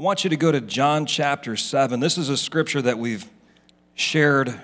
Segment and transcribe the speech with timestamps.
[0.00, 2.00] I want you to go to John chapter 7.
[2.00, 3.28] This is a scripture that we've
[3.92, 4.58] shared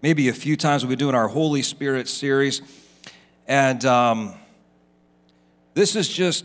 [0.00, 0.84] maybe a few times.
[0.84, 2.62] We've been doing our Holy Spirit series.
[3.48, 4.34] And um,
[5.74, 6.44] this is just,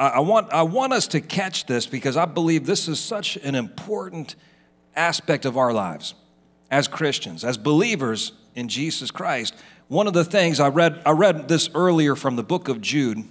[0.00, 3.36] I, I, want, I want us to catch this because I believe this is such
[3.36, 4.34] an important
[4.96, 6.14] aspect of our lives
[6.72, 9.54] as Christians, as believers in Jesus Christ.
[9.86, 13.22] One of the things I read, I read this earlier from the book of Jude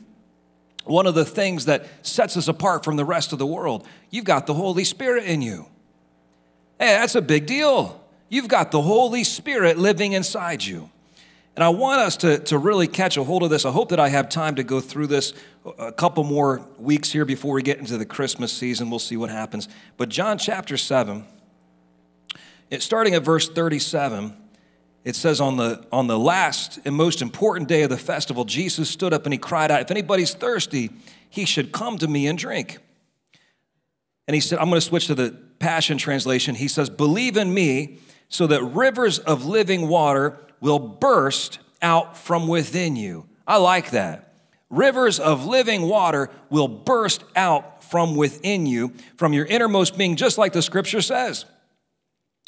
[0.90, 3.88] one of the things that sets us apart from the rest of the world.
[4.10, 5.68] You've got the Holy Spirit in you.
[6.80, 8.04] Hey, that's a big deal.
[8.30, 10.90] You've got the Holy Spirit living inside you.
[11.56, 13.66] And I want us to, to really catch a hold of this.
[13.66, 15.34] I hope that I have time to go through this
[15.78, 18.90] a couple more weeks here before we get into the Christmas season.
[18.90, 19.68] We'll see what happens.
[19.98, 21.26] But John chapter 7,
[22.70, 24.36] it, starting at verse 37,
[25.04, 28.90] it says on the on the last and most important day of the festival jesus
[28.90, 30.90] stood up and he cried out if anybody's thirsty
[31.30, 32.80] he should come to me and drink.
[34.28, 36.56] And he said i'm going to switch to the passion translation.
[36.56, 42.48] He says believe in me so that rivers of living water will burst out from
[42.48, 43.28] within you.
[43.48, 44.34] I like that.
[44.70, 50.38] Rivers of living water will burst out from within you from your innermost being just
[50.38, 51.46] like the scripture says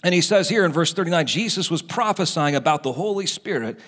[0.03, 3.79] and he says here in verse 39 Jesus was prophesying about the Holy Spirit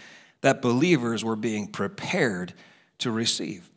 [0.42, 2.54] that believers were being prepared
[3.00, 3.70] to receive.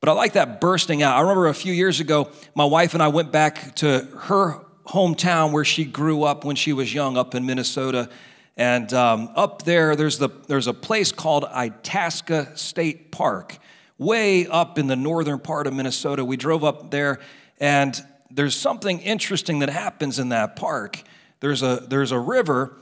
[0.00, 1.16] But I like that bursting out.
[1.16, 5.52] I remember a few years ago, my wife and I went back to her hometown
[5.52, 8.08] where she grew up when she was young, up in Minnesota.
[8.56, 13.58] And um, up there, there's, the, there's a place called Itasca State Park,
[13.96, 16.24] way up in the northern part of Minnesota.
[16.24, 17.20] We drove up there,
[17.60, 21.02] and there's something interesting that happens in that park
[21.42, 22.76] there's a, there's a river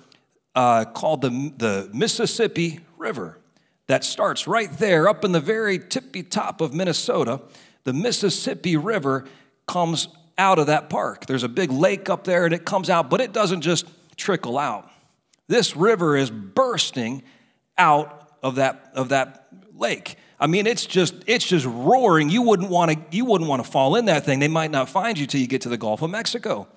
[0.55, 3.39] uh, called the, the Mississippi River
[3.87, 7.41] that starts right there up in the very tippy top of Minnesota.
[7.85, 9.25] The Mississippi River
[9.67, 11.25] comes out of that park.
[11.25, 14.59] There's a big lake up there and it comes out, but it doesn't just trickle
[14.59, 14.91] out.
[15.49, 17.23] This river is bursting
[17.79, 20.17] out of that, of that lake.
[20.39, 22.29] I mean, it's just it's just roaring.
[22.29, 24.39] You wouldn't want to you wouldn't want to fall in that thing.
[24.39, 26.69] They might not find you till you get to the Gulf of Mexico.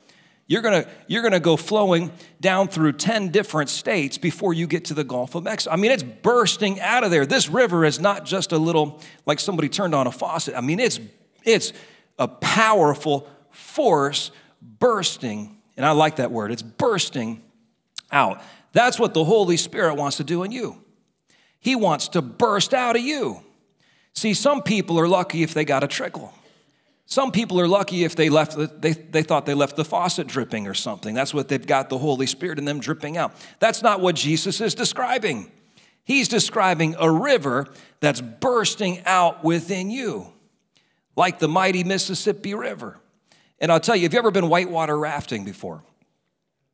[0.46, 2.12] You're gonna, you're gonna go flowing
[2.42, 5.74] down through 10 different states before you get to the Gulf of Mexico.
[5.74, 7.26] I mean, it's bursting out of there.
[7.26, 10.56] This river is not just a little, like somebody turned on a faucet.
[10.56, 11.00] I mean, it's,
[11.44, 11.72] it's
[12.20, 14.32] a powerful force
[14.62, 17.42] bursting, and I like that word, it's bursting
[18.12, 18.42] out.
[18.74, 20.78] That's what the Holy Spirit wants to do in you.
[21.60, 23.40] He wants to burst out of you.
[24.14, 26.34] See, some people are lucky if they got a trickle.
[27.06, 30.68] Some people are lucky if they left, they, they thought they left the faucet dripping
[30.68, 31.14] or something.
[31.14, 33.34] That's what they've got the Holy Spirit in them dripping out.
[33.60, 35.52] That's not what Jesus is describing.
[36.06, 37.68] He's describing a river
[38.00, 40.28] that's bursting out within you,
[41.16, 43.00] like the mighty Mississippi River.
[43.60, 45.84] And I'll tell you, have you ever been whitewater rafting before?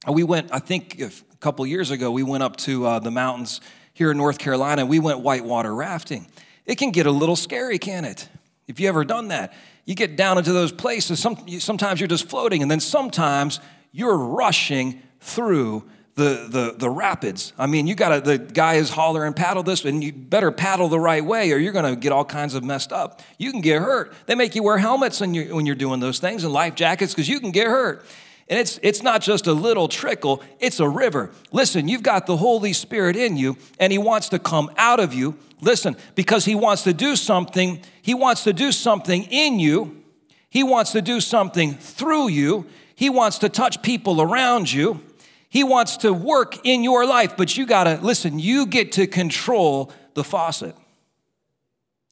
[0.07, 3.61] We went, I think a couple years ago, we went up to uh, the mountains
[3.93, 4.85] here in North Carolina.
[4.85, 6.25] We went whitewater rafting.
[6.65, 8.29] It can get a little scary, can it?
[8.67, 9.53] If you ever done that,
[9.89, 13.59] you get down into those places, some, sometimes you're just floating, and then sometimes
[13.91, 15.83] you're rushing through
[16.13, 17.53] the, the, the rapids.
[17.57, 20.99] I mean, you gotta, the guy is hollering, paddle this, and you better paddle the
[20.99, 23.23] right way or you're gonna get all kinds of messed up.
[23.39, 24.13] You can get hurt.
[24.27, 27.15] They make you wear helmets when you're, when you're doing those things and life jackets
[27.15, 28.05] because you can get hurt.
[28.47, 31.31] And it's, it's not just a little trickle, it's a river.
[31.51, 35.15] Listen, you've got the Holy Spirit in you, and He wants to come out of
[35.15, 40.03] you Listen, because he wants to do something, he wants to do something in you,
[40.49, 42.65] he wants to do something through you,
[42.95, 45.01] he wants to touch people around you,
[45.49, 49.91] he wants to work in your life, but you gotta, listen, you get to control
[50.13, 50.75] the faucet.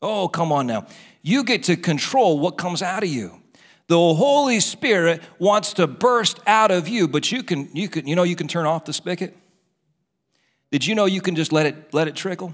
[0.02, 0.86] Oh, come on now.
[1.22, 3.42] You get to control what comes out of you.
[3.88, 8.16] The Holy Spirit wants to burst out of you, but you can, you can, you
[8.16, 9.36] know, you can turn off the spigot.
[10.72, 12.54] Did you know you can just let it let it trickle?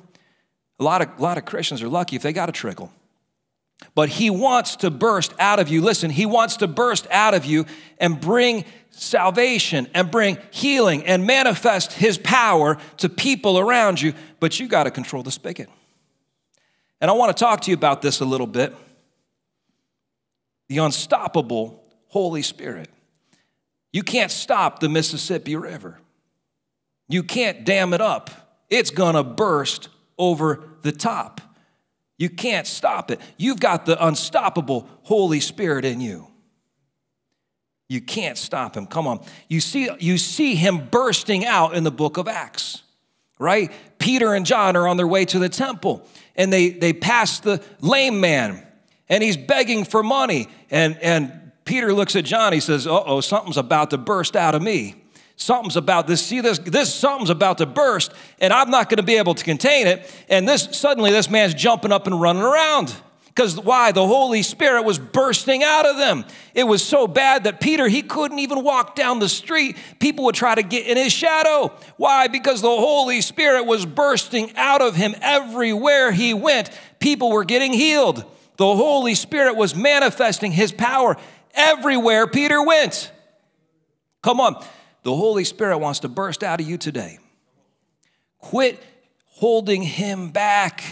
[0.80, 2.92] A lot of, lot of Christians are lucky if they got a trickle.
[3.96, 5.82] But he wants to burst out of you.
[5.82, 7.66] Listen, he wants to burst out of you
[7.98, 14.60] and bring salvation and bring healing and manifest his power to people around you, but
[14.60, 15.70] you got to control the spigot.
[17.02, 18.74] And I want to talk to you about this a little bit
[20.70, 22.90] the unstoppable Holy Spirit.
[23.92, 26.00] You can't stop the Mississippi River,
[27.08, 28.32] you can't dam it up.
[28.70, 31.42] It's going to burst over the top.
[32.18, 33.20] You can't stop it.
[33.38, 36.28] You've got the unstoppable Holy Spirit in you.
[37.90, 38.86] You can't stop him.
[38.88, 39.24] Come on.
[39.50, 42.82] You see, you see him bursting out in the book of Acts,
[43.40, 43.72] right?
[44.00, 47.64] Peter and John are on their way to the temple and they, they pass the
[47.82, 48.66] lame man
[49.10, 50.48] and he's begging for money.
[50.72, 54.56] And, and Peter looks at John, he says, Uh oh, something's about to burst out
[54.56, 55.03] of me.
[55.44, 56.26] Something's about this.
[56.26, 59.44] See this, this something's about to burst, and I'm not going to be able to
[59.44, 60.10] contain it.
[60.30, 62.96] And this suddenly this man's jumping up and running around.
[63.26, 63.92] Because why?
[63.92, 66.24] The Holy Spirit was bursting out of them.
[66.54, 69.76] It was so bad that Peter, he couldn't even walk down the street.
[70.00, 71.74] People would try to get in his shadow.
[71.98, 72.28] Why?
[72.28, 76.70] Because the Holy Spirit was bursting out of him everywhere he went.
[77.00, 78.24] People were getting healed.
[78.56, 81.18] The Holy Spirit was manifesting his power
[81.54, 83.12] everywhere Peter went.
[84.22, 84.64] Come on.
[85.04, 87.20] The Holy Spirit wants to burst out of you today.
[88.40, 88.82] Quit
[89.26, 90.84] holding him back.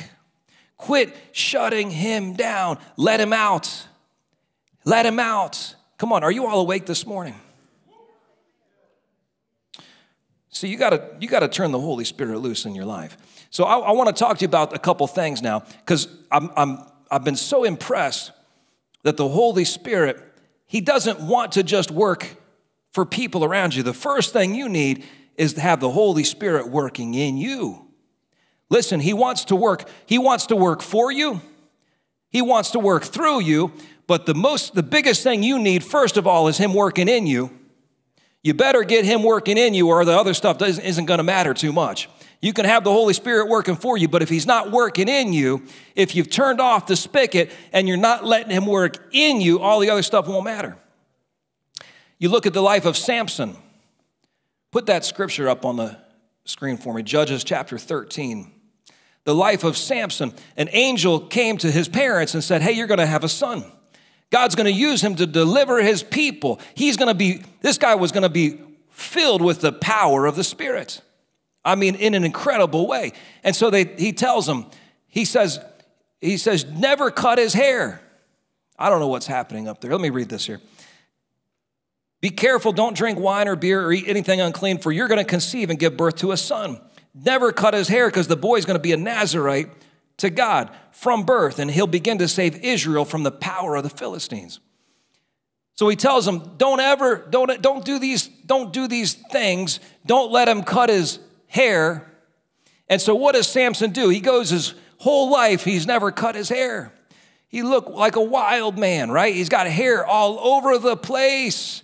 [0.78, 2.78] Quit shutting him down.
[2.98, 3.88] Let him out.
[4.84, 5.76] Let him out.
[5.98, 7.36] Come on, are you all awake this morning?
[10.50, 13.16] See, you gotta, you gotta turn the Holy Spirit loose in your life.
[13.50, 16.80] So I, I wanna talk to you about a couple things now, because I'm, I'm,
[17.10, 18.32] I've been so impressed
[19.04, 20.22] that the Holy Spirit,
[20.66, 22.36] He doesn't want to just work
[22.92, 23.84] for people around you.
[23.84, 25.06] The first thing you need
[25.36, 27.88] is to have the Holy Spirit working in you.
[28.70, 31.42] Listen, he wants to work, he wants to work for you.
[32.30, 33.74] He wants to work through you,
[34.08, 37.28] but the most the biggest thing you need first of all is him working in
[37.28, 37.52] you.
[38.42, 41.54] You better get him working in you or the other stuff isn't going to matter
[41.54, 42.08] too much.
[42.42, 45.32] You can have the Holy Spirit working for you, but if He's not working in
[45.32, 45.64] you,
[45.96, 49.80] if you've turned off the spigot and you're not letting Him work in you, all
[49.80, 50.76] the other stuff won't matter.
[52.22, 53.58] You look at the life of Samson.
[54.72, 55.98] Put that scripture up on the
[56.46, 58.52] screen for me Judges chapter 13.
[59.24, 60.32] The life of Samson.
[60.56, 63.66] An angel came to his parents and said, Hey, you're going to have a son.
[64.30, 66.62] God's going to use him to deliver his people.
[66.76, 70.36] He's going to be, this guy was going to be filled with the power of
[70.36, 71.02] the Spirit.
[71.66, 73.14] I mean, in an incredible way.
[73.44, 74.68] And so they, he tells him,
[75.08, 75.60] he says,
[76.20, 78.00] he says, never cut his hair.
[78.78, 79.92] I don't know what's happening up there.
[79.92, 80.62] Let me read this here.
[82.22, 85.26] Be careful, don't drink wine or beer or eat anything unclean, for you're going to
[85.26, 86.80] conceive and give birth to a son.
[87.14, 89.70] Never cut his hair because the boy's going to be a Nazarite
[90.18, 93.90] to God from birth, and he'll begin to save Israel from the power of the
[93.90, 94.60] Philistines.
[95.74, 99.80] So he tells them, don't ever, don't, don't do these, don't do these things.
[100.06, 101.18] Don't let him cut his
[101.48, 102.08] hair.
[102.88, 104.10] And so what does Samson do?
[104.10, 106.94] He goes his whole life, he's never cut his hair.
[107.48, 109.34] He looked like a wild man, right?
[109.34, 111.82] He's got hair all over the place.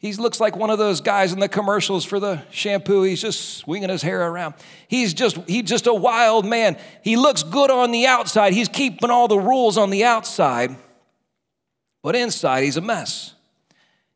[0.00, 3.02] He looks like one of those guys in the commercials for the shampoo.
[3.02, 4.54] He's just swinging his hair around.
[4.86, 6.78] He's just he's just a wild man.
[7.02, 8.52] He looks good on the outside.
[8.52, 10.76] He's keeping all the rules on the outside.
[12.00, 13.34] But inside he's a mess.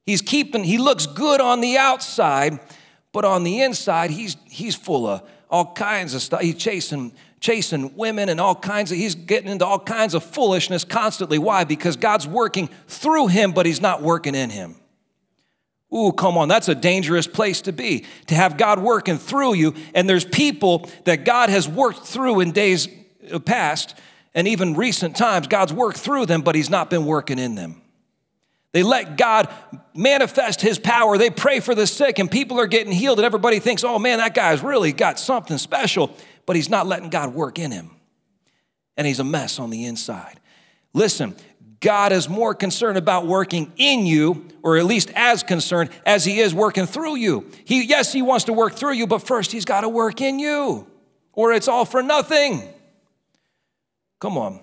[0.06, 2.60] He's keeping he looks good on the outside,
[3.12, 6.42] but on the inside he's he's full of all kinds of stuff.
[6.42, 10.84] He's chasing chasing women and all kinds of he's getting into all kinds of foolishness
[10.84, 11.40] constantly.
[11.40, 11.64] Why?
[11.64, 14.76] Because God's working through him, but he's not working in him.
[15.94, 19.74] Ooh, come on, that's a dangerous place to be, to have God working through you.
[19.94, 22.88] And there's people that God has worked through in days
[23.44, 23.98] past
[24.34, 25.46] and even recent times.
[25.46, 27.82] God's worked through them, but He's not been working in them.
[28.72, 29.52] They let God
[29.94, 31.18] manifest His power.
[31.18, 34.18] They pray for the sick, and people are getting healed, and everybody thinks, oh man,
[34.18, 36.16] that guy's really got something special,
[36.46, 37.90] but He's not letting God work in him.
[38.96, 40.40] And He's a mess on the inside.
[40.94, 41.36] Listen,
[41.82, 46.38] God is more concerned about working in you, or at least as concerned as He
[46.38, 47.50] is working through you.
[47.64, 50.38] He, yes, He wants to work through you, but first He's got to work in
[50.38, 50.86] you,
[51.32, 52.62] or it's all for nothing.
[54.20, 54.60] Come on.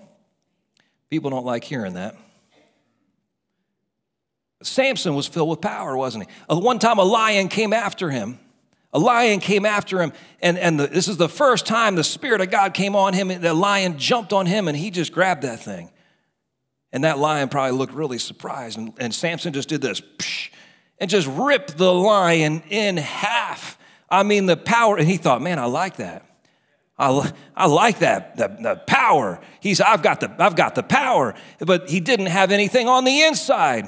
[1.10, 2.16] People don't like hearing that.
[4.62, 6.30] Samson was filled with power, wasn't he?
[6.48, 8.38] Uh, one time a lion came after him.
[8.92, 12.40] A lion came after him, and, and the, this is the first time the Spirit
[12.40, 13.28] of God came on him.
[13.28, 15.90] The lion jumped on him, and he just grabbed that thing.
[16.92, 18.78] And that lion probably looked really surprised.
[18.78, 20.02] And, and Samson just did this
[20.98, 23.78] and just ripped the lion in half.
[24.08, 24.96] I mean, the power.
[24.96, 26.26] And he thought, man, I like that.
[26.98, 29.40] I, I like that, the, the power.
[29.60, 31.34] He's, I've got the, I've got the power.
[31.58, 33.86] But he didn't have anything on the inside.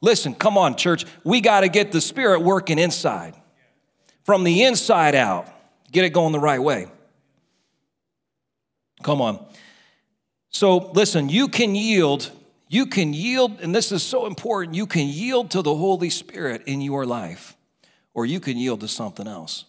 [0.00, 1.04] Listen, come on, church.
[1.24, 3.34] We got to get the Spirit working inside.
[4.22, 5.48] From the inside out,
[5.90, 6.86] get it going the right way.
[9.02, 9.44] Come on.
[10.50, 12.30] So listen, you can yield,
[12.68, 16.62] you can yield, and this is so important, you can yield to the Holy Spirit
[16.66, 17.56] in your life,
[18.14, 19.64] or you can yield to something else.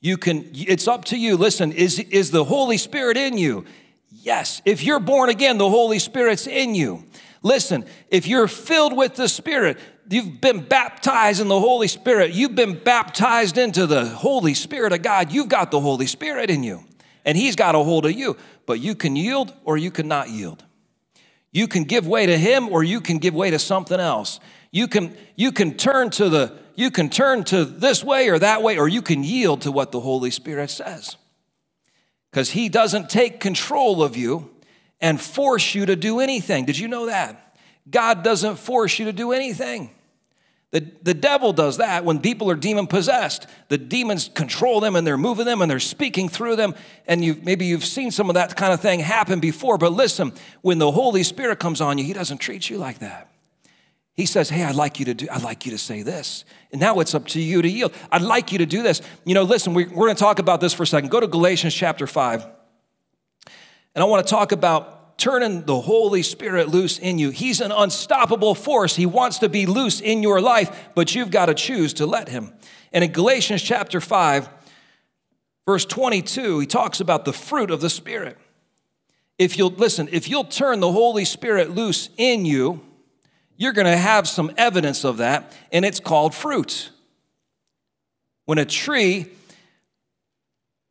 [0.00, 1.36] You can, it's up to you.
[1.36, 3.66] Listen, is, is the Holy Spirit in you?
[4.08, 4.62] Yes.
[4.64, 7.04] If you're born again, the Holy Spirit's in you.
[7.42, 9.78] Listen, if you're filled with the Spirit,
[10.08, 15.02] you've been baptized in the Holy Spirit, you've been baptized into the Holy Spirit of
[15.02, 16.82] God, you've got the Holy Spirit in you
[17.24, 18.36] and he's got a hold of you.
[18.70, 20.64] But you can yield or you can not yield.
[21.50, 24.38] You can give way to him or you can give way to something else.
[24.70, 28.62] You can, you can turn to the, you can turn to this way or that
[28.62, 31.16] way, or you can yield to what the Holy Spirit says.
[32.30, 34.48] Because He doesn't take control of you
[35.00, 36.64] and force you to do anything.
[36.64, 37.56] Did you know that?
[37.90, 39.90] God doesn't force you to do anything.
[40.72, 43.48] The, the devil does that when people are demon possessed.
[43.68, 46.74] The demons control them and they're moving them and they're speaking through them.
[47.08, 49.78] And you maybe you've seen some of that kind of thing happen before.
[49.78, 53.32] But listen, when the Holy Spirit comes on you, He doesn't treat you like that.
[54.14, 56.44] He says, Hey, I'd like you to do, I'd like you to say this.
[56.70, 57.92] And now it's up to you to yield.
[58.12, 59.02] I'd like you to do this.
[59.24, 61.10] You know, listen, we, we're going to talk about this for a second.
[61.10, 62.46] Go to Galatians chapter 5.
[63.94, 67.30] And I want to talk about turning the Holy Spirit loose in you.
[67.30, 68.96] He's an unstoppable force.
[68.96, 72.28] He wants to be loose in your life, but you've got to choose to let
[72.28, 72.52] him.
[72.92, 74.48] And in Galatians chapter 5,
[75.66, 78.38] verse 22, he talks about the fruit of the Spirit.
[79.38, 82.80] If you'll listen, if you'll turn the Holy Spirit loose in you,
[83.56, 86.90] you're going to have some evidence of that, and it's called fruit.
[88.46, 89.26] When a tree,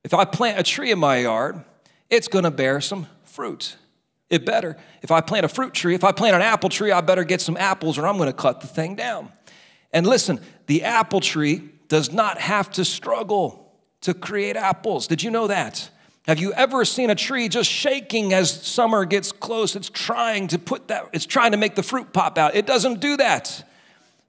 [0.03, 1.63] if I plant a tree in my yard,
[2.09, 3.75] it's going to bear some fruit.
[4.29, 4.77] It better.
[5.01, 7.41] If I plant a fruit tree, if I plant an apple tree, I better get
[7.41, 9.31] some apples or I'm going to cut the thing down.
[9.91, 15.07] And listen, the apple tree does not have to struggle to create apples.
[15.07, 15.89] Did you know that?
[16.27, 19.75] Have you ever seen a tree just shaking as summer gets close?
[19.75, 22.55] It's trying to put that, it's trying to make the fruit pop out.
[22.55, 23.67] It doesn't do that.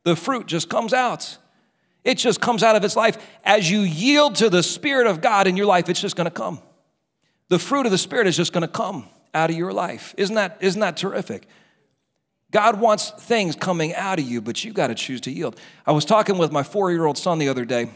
[0.04, 1.36] The fruit just comes out.
[2.02, 3.18] It just comes out of its life.
[3.44, 6.60] As you yield to the Spirit of God in your life, it's just gonna come.
[7.48, 10.14] The fruit of the Spirit is just gonna come out of your life.
[10.16, 11.46] Isn't that, isn't that terrific?
[12.50, 15.58] God wants things coming out of you, but you got to choose to yield.
[15.86, 17.90] I was talking with my four year old son the other day.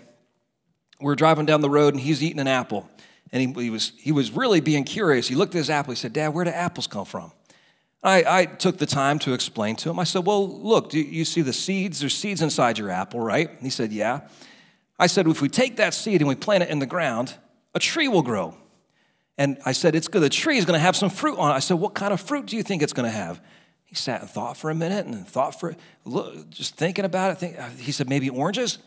[1.00, 2.88] We were driving down the road and he's eating an apple
[3.33, 5.26] and he, he, was, he was really being curious.
[5.26, 5.93] He looked at his apple.
[5.93, 7.33] He said, Dad, where do apples come from?
[8.05, 9.99] I, I took the time to explain to him.
[9.99, 12.00] I said, Well, look, do you see the seeds?
[12.00, 13.49] There's seeds inside your apple, right?
[13.49, 14.29] And he said, Yeah.
[14.99, 17.35] I said, If we take that seed and we plant it in the ground,
[17.75, 18.57] a tree will grow.
[19.37, 20.23] And I said, It's good.
[20.23, 21.55] The tree is going to have some fruit on it.
[21.55, 23.41] I said, What kind of fruit do you think it's going to have?
[23.85, 27.38] He sat and thought for a minute and thought for, look, just thinking about it.
[27.38, 28.79] Think, he said, Maybe oranges?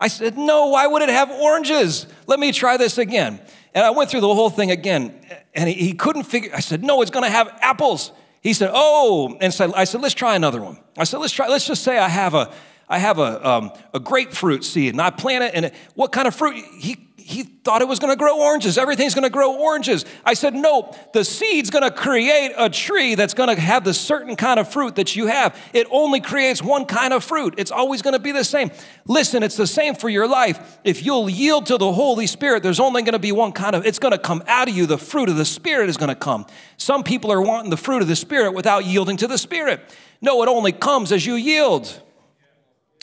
[0.00, 2.06] I said, No, why would it have oranges?
[2.26, 3.40] Let me try this again.
[3.74, 5.14] And I went through the whole thing again,
[5.54, 6.50] and he, he couldn't figure.
[6.54, 8.12] I said, No, it's gonna have apples.
[8.42, 10.78] He said, Oh, and so I said, Let's try another one.
[10.96, 12.52] I said, Let's try, let's just say I have a,
[12.88, 16.28] I have a, um, a grapefruit seed, and I plant it, and it, what kind
[16.28, 16.56] of fruit?
[16.78, 18.78] He he thought it was going to grow oranges.
[18.78, 20.06] Everything's going to grow oranges.
[20.24, 23.92] I said, no, the seed's going to create a tree that's going to have the
[23.92, 25.54] certain kind of fruit that you have.
[25.74, 27.52] It only creates one kind of fruit.
[27.58, 28.70] It's always going to be the same.
[29.06, 30.78] Listen, it's the same for your life.
[30.84, 33.84] If you'll yield to the Holy Spirit, there's only going to be one kind of,
[33.84, 34.86] it's going to come out of you.
[34.86, 36.46] The fruit of the Spirit is going to come.
[36.78, 39.82] Some people are wanting the fruit of the Spirit without yielding to the Spirit.
[40.22, 42.02] No, it only comes as you yield.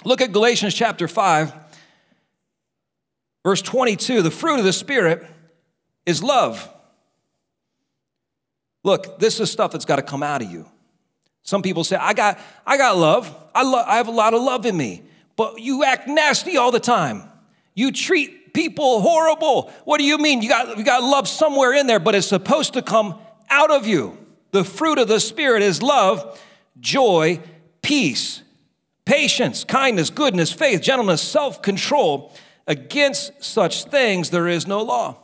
[0.04, 1.65] Look at Galatians chapter 5
[3.46, 5.26] Verse 22 the fruit of the Spirit
[6.06, 6.68] is love.
[8.84, 10.66] Look, this is stuff that's got to come out of you.
[11.44, 13.34] Some people say, I got, I got love.
[13.54, 15.04] I, I have a lot of love in me,
[15.36, 17.24] but you act nasty all the time.
[17.76, 19.72] You treat people horrible.
[19.86, 20.42] What do you mean?
[20.42, 23.86] You got, you got love somewhere in there, but it's supposed to come out of
[23.86, 24.18] you.
[24.52, 26.42] The fruit of the Spirit is love,
[26.80, 27.42] joy,
[27.84, 28.42] peace,
[29.06, 32.34] patience, kindness, goodness, faith, gentleness, self control.
[32.68, 35.18] Against such things there is no law.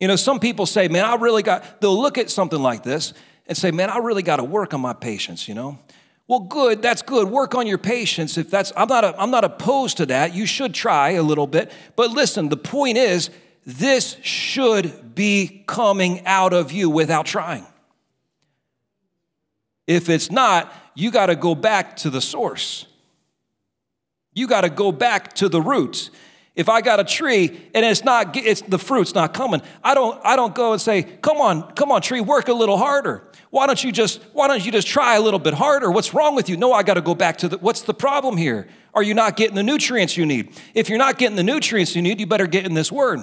[0.00, 3.14] You know, some people say, man, I really got, they'll look at something like this
[3.46, 5.78] and say, man, I really got to work on my patience, you know?
[6.28, 7.28] Well, good, that's good.
[7.28, 8.36] Work on your patience.
[8.36, 10.34] If that's, I'm not, a, I'm not opposed to that.
[10.34, 11.70] You should try a little bit.
[11.94, 13.30] But listen, the point is,
[13.64, 17.66] this should be coming out of you without trying.
[19.86, 22.86] If it's not, you got to go back to the source.
[24.36, 26.10] You got to go back to the roots.
[26.54, 29.62] If I got a tree and it's not, it's the fruit's not coming.
[29.82, 32.76] I don't, I don't go and say, "Come on, come on, tree, work a little
[32.76, 35.90] harder." Why don't you just, why don't you just try a little bit harder?
[35.90, 36.58] What's wrong with you?
[36.58, 37.58] No, I got to go back to the.
[37.58, 38.68] What's the problem here?
[38.92, 40.52] Are you not getting the nutrients you need?
[40.74, 43.20] If you're not getting the nutrients you need, you better get in this word.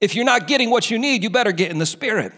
[0.00, 2.32] If you're not getting what you need, you better get in the spirit.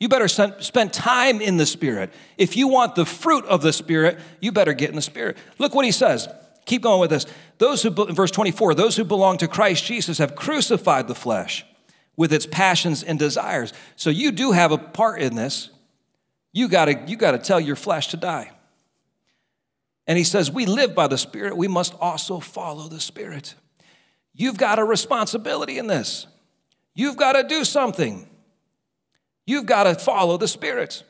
[0.00, 2.10] You better spend time in the Spirit.
[2.38, 5.36] If you want the fruit of the Spirit, you better get in the Spirit.
[5.58, 6.26] Look what he says.
[6.64, 7.26] Keep going with this.
[7.58, 11.66] Those who, verse 24, those who belong to Christ Jesus have crucified the flesh
[12.16, 13.74] with its passions and desires.
[13.94, 15.68] So you do have a part in this.
[16.52, 18.50] You gotta, you gotta tell your flesh to die.
[20.06, 23.54] And he says, We live by the Spirit, we must also follow the Spirit.
[24.34, 26.26] You've got a responsibility in this.
[26.94, 28.28] You've got to do something.
[29.50, 31.02] You've got to follow the Spirit.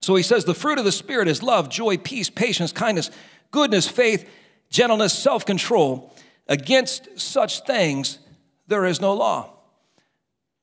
[0.00, 3.12] So he says the fruit of the Spirit is love, joy, peace, patience, kindness,
[3.52, 4.28] goodness, faith,
[4.68, 6.12] gentleness, self control.
[6.48, 8.18] Against such things,
[8.66, 9.48] there is no law.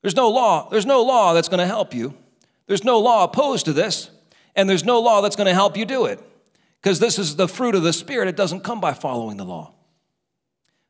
[0.01, 0.67] There's no law.
[0.69, 2.13] There's no law that's going to help you.
[2.67, 4.09] There's no law opposed to this,
[4.57, 6.19] and there's no law that's going to help you do it.
[6.81, 8.27] Because this is the fruit of the Spirit.
[8.27, 9.71] It doesn't come by following the law.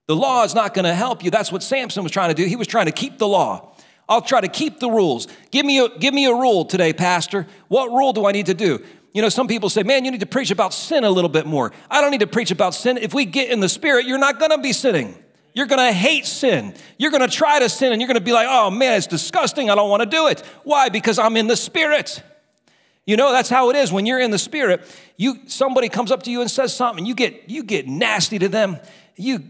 [0.08, 1.30] The law is not going to help you.
[1.30, 2.48] That's what Samson was trying to do.
[2.48, 3.75] He was trying to keep the law.
[4.08, 5.28] I'll try to keep the rules.
[5.52, 7.48] Give me a, give me a rule today, Pastor.
[7.68, 8.84] What rule do I need to do?
[9.14, 11.46] You know, some people say, man, you need to preach about sin a little bit
[11.46, 11.72] more.
[11.90, 12.98] I don't need to preach about sin.
[12.98, 15.16] If we get in the spirit, you're not to be sinning.
[15.54, 16.74] You're to hate sin.
[16.98, 19.70] You're to try to sin and you're to be like, oh man, it's disgusting.
[19.70, 20.42] I don't want to do it.
[20.64, 20.90] Why?
[20.90, 22.22] Because I'm in the spirit.
[23.06, 24.82] You know, that's how it is when you're in the spirit.
[25.16, 28.50] You somebody comes up to you and says something, you get you get nasty to
[28.50, 28.78] them.
[29.16, 29.44] You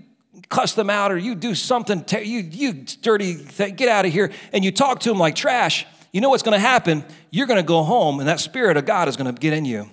[0.50, 4.32] cuss them out or you do something, you, you dirty thing, get out of here,
[4.54, 7.04] and you talk to them like trash, you know what's going to happen?
[7.30, 9.65] You're going to go home, and that Spirit of God is going to get in
[9.65, 9.89] you.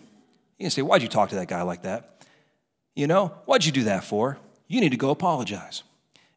[0.59, 2.25] You can say, Why'd you talk to that guy like that?
[2.95, 4.39] You know, what'd you do that for?
[4.69, 5.83] You need to go apologize.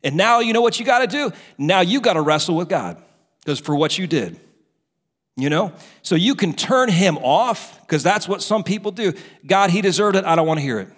[0.04, 1.32] And now you know what you got to do?
[1.58, 3.02] Now you got to wrestle with God
[3.42, 4.40] because for what you did.
[5.38, 5.74] You know?
[6.02, 9.14] So you can turn him off because that's what some people do.
[9.46, 10.26] God, he deserved it.
[10.26, 10.90] I don't want to hear it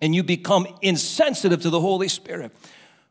[0.00, 2.52] and you become insensitive to the Holy Spirit.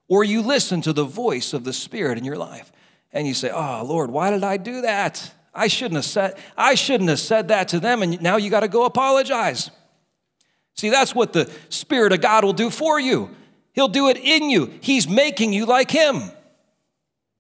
[0.08, 2.72] Or you listen to the voice of the Spirit in your life
[3.12, 5.34] and you say, Oh, Lord, why did I do that?
[5.54, 8.62] I shouldn't have said, I shouldn't have said that to them, and now you got
[8.62, 9.72] to go apologize.
[10.76, 13.36] See, that's what the Spirit of God will do for you.
[13.74, 14.72] He'll do it in you.
[14.82, 16.22] He's making you like Him.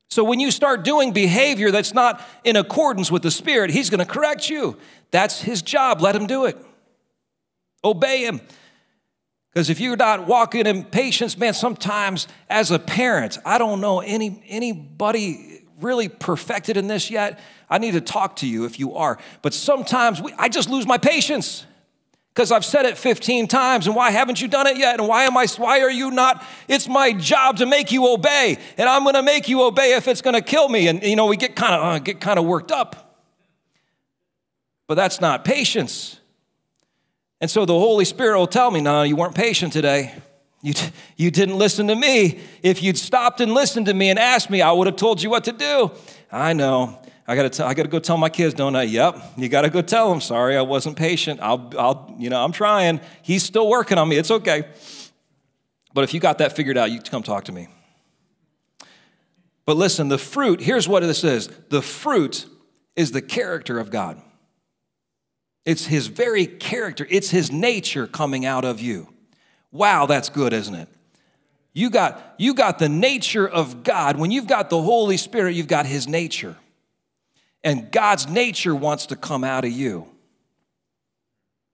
[0.09, 3.99] So when you start doing behavior that's not in accordance with the Spirit, He's going
[3.99, 4.77] to correct you.
[5.11, 6.01] That's His job.
[6.01, 6.57] Let Him do it.
[7.83, 8.41] Obey Him.
[9.59, 13.99] Because if you're not walking in patience, man, sometimes as a parent, I don't know
[13.99, 17.41] any, anybody really perfected in this yet.
[17.69, 19.19] I need to talk to you if you are.
[19.41, 21.65] But sometimes we, I just lose my patience
[22.33, 24.97] because I've said it 15 times and why haven't you done it yet?
[24.97, 26.41] And why am I why are you not?
[26.69, 28.57] It's my job to make you obey.
[28.77, 30.87] And I'm going to make you obey if it's going to kill me.
[30.87, 33.19] And you know, we get kind of uh, get kind of worked up.
[34.87, 36.18] But that's not patience.
[37.41, 40.13] And so the Holy Spirit will tell me, no, you weren't patient today.
[40.61, 40.73] You,
[41.15, 42.39] you didn't listen to me.
[42.61, 45.29] If you'd stopped and listened to me and asked me, I would have told you
[45.29, 45.91] what to do.
[46.31, 47.01] I know.
[47.25, 48.83] I gotta, t- I gotta go tell my kids, don't I?
[48.83, 50.19] Yep, you gotta go tell them.
[50.19, 51.39] Sorry, I wasn't patient.
[51.41, 52.99] I'll, I'll, you know, I'm trying.
[53.21, 54.17] He's still working on me.
[54.17, 54.67] It's okay.
[55.93, 57.67] But if you got that figured out, you come talk to me.
[59.65, 62.47] But listen, the fruit, here's what this is the fruit
[62.95, 64.19] is the character of God.
[65.65, 69.07] It's his very character, it's his nature coming out of you.
[69.71, 70.87] Wow, that's good, isn't it?
[71.73, 74.17] You got, you got the nature of God.
[74.17, 76.55] When you've got the Holy Spirit, you've got his nature.
[77.63, 80.07] And God's nature wants to come out of you.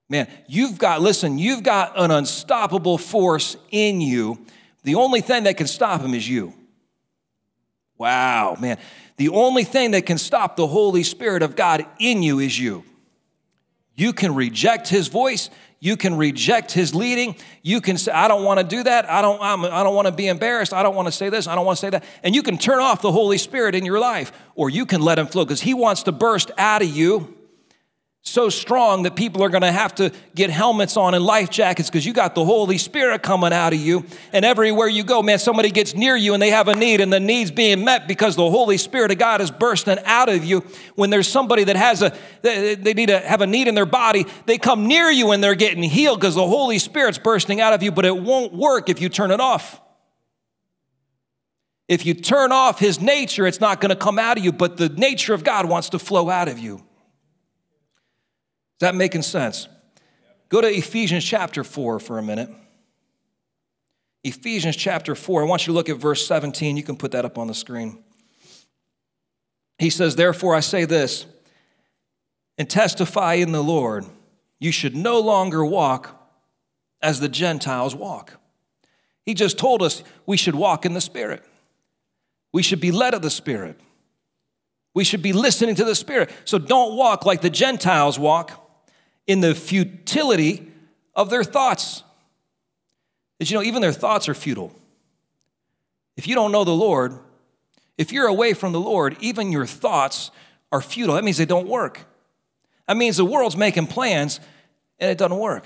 [0.10, 4.45] Man, you've got, listen, you've got an unstoppable force in you.
[4.84, 6.54] The only thing that can stop him is you.
[7.98, 8.78] Wow, man.
[9.17, 12.84] The only thing that can stop the Holy Spirit of God in you is you.
[13.95, 15.49] You can reject his voice.
[15.79, 17.36] You can reject his leading.
[17.62, 19.10] You can say, I don't want to do that.
[19.10, 20.73] I don't, I'm, I do not want to be embarrassed.
[20.73, 21.47] I don't want to say this.
[21.47, 22.03] I don't want to say that.
[22.23, 25.19] And you can turn off the Holy Spirit in your life, or you can let
[25.19, 27.36] him flow because he wants to burst out of you
[28.28, 31.90] so strong that people are going to have to get helmets on and life jackets
[31.90, 34.04] because you got the Holy Spirit coming out of you.
[34.34, 37.14] And everywhere you go, man, somebody gets near you and they have a need, and
[37.14, 40.66] the need's being met because the Holy Spirit of God is bursting out of you.
[40.96, 44.26] When there's somebody that has a, they need to have a need in their body,
[44.48, 47.84] they come near you and they're getting healed because the Holy Spirit's bursting out of
[47.84, 49.80] you, but it won't work if you turn it off.
[51.88, 54.78] If you turn off His nature, it's not going to come out of you, but
[54.78, 56.84] the nature of God wants to flow out of you.
[58.76, 59.70] Is that making sense?
[60.50, 62.50] Go to Ephesians chapter 4 for a minute.
[64.26, 65.44] Ephesians chapter 4.
[65.44, 66.76] I want you to look at verse 17.
[66.76, 68.04] You can put that up on the screen.
[69.78, 71.26] He says, Therefore, I say this
[72.58, 74.06] and testify in the Lord,
[74.60, 76.22] you should no longer walk
[77.02, 78.40] as the Gentiles walk.
[79.26, 81.44] He just told us we should walk in the Spirit,
[82.52, 83.80] we should be led of the Spirit.
[84.94, 86.32] We should be listening to the Spirit.
[86.46, 88.64] So don't walk like the Gentiles walk
[89.28, 90.72] in the futility
[91.16, 92.04] of their thoughts.
[93.40, 94.74] Did you know even their thoughts are futile?
[96.16, 97.18] If you don't know the Lord,
[97.98, 100.32] if you're away from the Lord, even your thoughts
[100.72, 101.16] are futile.
[101.16, 102.06] That means they don't work.
[102.88, 104.40] That means the world's making plans
[105.00, 105.66] and it doesn't work.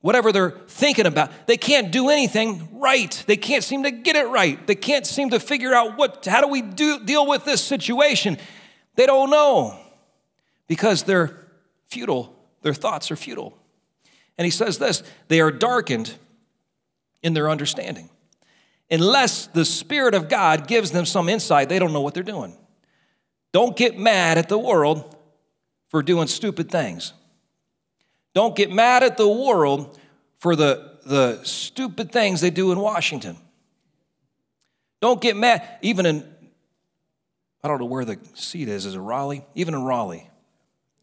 [0.00, 3.24] Whatever they're thinking about, they can't do anything right.
[3.26, 4.64] They can't seem to get it right.
[4.66, 8.38] They can't seem to figure out what how do we do, deal with this situation?
[8.94, 9.78] They don't know
[10.68, 11.36] because they're
[11.88, 12.35] futile.
[12.66, 13.56] Their thoughts are futile.
[14.36, 16.12] And he says this they are darkened
[17.22, 18.10] in their understanding.
[18.90, 22.56] Unless the Spirit of God gives them some insight, they don't know what they're doing.
[23.52, 25.16] Don't get mad at the world
[25.90, 27.12] for doing stupid things.
[28.34, 29.96] Don't get mad at the world
[30.38, 33.36] for the, the stupid things they do in Washington.
[35.00, 36.28] Don't get mad, even in,
[37.62, 39.46] I don't know where the seat is, is it Raleigh?
[39.54, 40.28] Even in Raleigh.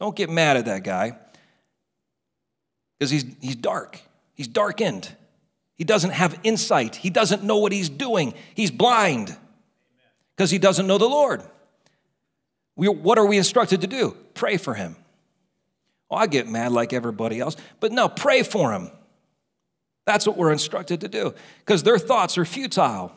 [0.01, 1.19] Don't get mad at that guy
[2.97, 3.99] because he's, he's dark,
[4.33, 5.15] he's darkened.
[5.75, 6.95] He doesn't have insight.
[6.95, 8.35] He doesn't know what he's doing.
[8.53, 9.35] He's blind
[10.35, 11.41] because he doesn't know the Lord.
[12.75, 14.15] We, what are we instructed to do?
[14.33, 14.95] Pray for him.
[16.09, 18.91] Oh, I get mad like everybody else, but no, pray for him.
[20.05, 23.11] That's what we're instructed to do because their thoughts are futile.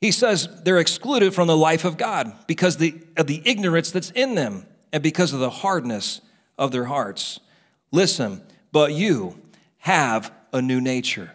[0.00, 4.10] He says they're excluded from the life of God because the, of the ignorance that's
[4.10, 6.20] in them and because of the hardness
[6.58, 7.40] of their hearts.
[7.92, 8.42] Listen,
[8.72, 9.40] but you
[9.78, 11.32] have a new nature.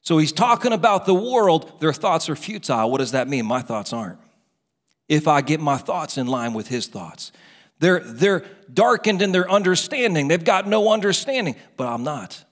[0.00, 2.90] So he's talking about the world, their thoughts are futile.
[2.90, 3.46] What does that mean?
[3.46, 4.18] My thoughts aren't.
[5.08, 7.30] If I get my thoughts in line with his thoughts,
[7.78, 10.28] they're, they're darkened in their understanding.
[10.28, 12.44] They've got no understanding, but I'm not.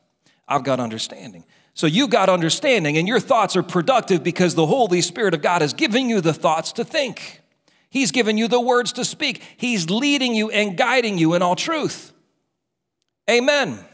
[0.46, 1.44] I've got understanding.
[1.74, 5.62] So you got understanding, and your thoughts are productive because the Holy Spirit of God
[5.62, 7.40] is giving you the thoughts to think.
[7.90, 9.42] He's given you the words to speak.
[9.56, 12.12] He's leading you and guiding you in all truth.
[13.28, 13.84] Amen.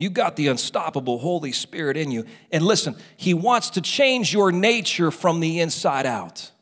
[0.00, 2.24] You got the unstoppable Holy Spirit in you.
[2.52, 6.52] And listen, He wants to change your nature from the inside out.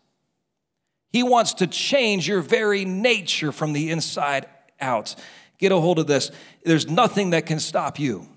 [1.12, 4.46] He wants to change your very nature from the inside
[4.80, 5.14] out.
[5.58, 6.30] Get a hold of this.
[6.64, 8.28] There's nothing that can stop you.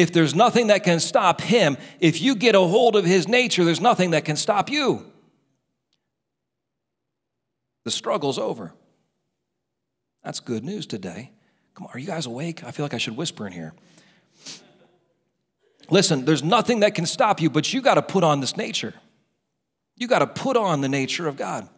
[0.00, 3.66] If there's nothing that can stop Him, if you get a hold of His nature,
[3.66, 5.04] there's nothing that can stop you.
[7.84, 8.72] The struggle's over.
[10.24, 11.32] That's good news today.
[11.74, 12.64] Come on, are you guys awake?
[12.64, 13.74] I feel like I should whisper in here.
[15.90, 18.94] Listen, there's nothing that can stop you, but you got to put on this nature.
[19.96, 21.68] You got to put on the nature of God.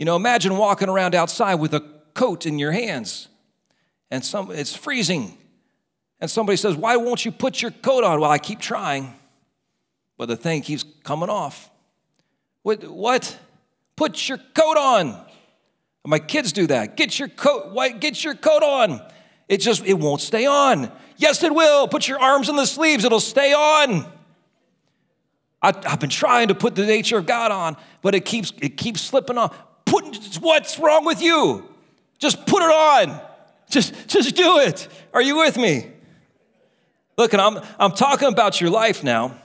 [0.00, 1.80] You know, imagine walking around outside with a
[2.14, 3.28] coat in your hands
[4.10, 5.38] and some it's freezing.
[6.20, 9.14] And somebody says, "Why won't you put your coat on?" Well, I keep trying,
[10.18, 11.70] but the thing keeps coming off.
[12.62, 12.84] What?
[12.84, 13.38] What?
[13.96, 15.26] Put your coat on.
[16.06, 16.96] My kids do that.
[16.96, 19.00] Get your coat, get your coat on.
[19.48, 20.90] It just, it won't stay on.
[21.16, 21.88] Yes, it will.
[21.88, 24.06] Put your arms in the sleeves, it'll stay on.
[25.62, 28.78] I, have been trying to put the nature of God on, but it keeps, it
[28.78, 29.54] keeps slipping off.
[29.84, 31.68] Put, what's wrong with you?
[32.18, 33.20] Just put it on.
[33.68, 34.88] Just, just do it.
[35.12, 35.90] Are you with me?
[37.20, 39.36] Look, and I'm, I'm talking about your life now.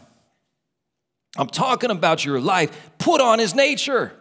[1.35, 2.71] I'm talking about your life.
[2.99, 4.13] Put on his nature.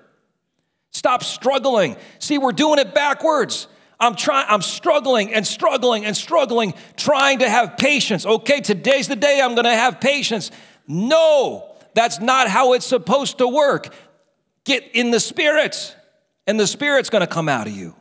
[0.90, 1.96] Stop struggling.
[2.18, 3.68] See, we're doing it backwards.
[4.00, 8.26] I'm trying, I'm struggling and struggling and struggling, trying to have patience.
[8.26, 10.50] Okay, today's the day I'm gonna have patience.
[10.88, 13.94] No, that's not how it's supposed to work.
[14.64, 15.94] Get in the spirit,
[16.48, 17.94] and the spirit's gonna come out of you.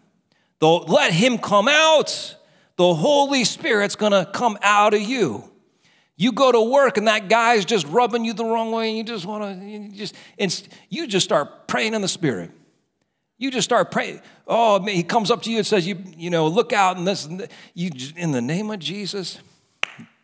[0.57, 2.37] Though let him come out.
[2.83, 5.49] The Holy Spirit's gonna come out of you.
[6.17, 9.05] You go to work and that guy's just rubbing you the wrong way, and you
[9.05, 12.51] just wanna, you just, you just start praying in the spirit.
[13.37, 14.19] You just start praying.
[14.49, 17.07] Oh, man, he comes up to you and says, "You, you know, look out!" And
[17.07, 19.39] this, and you, in the name of Jesus,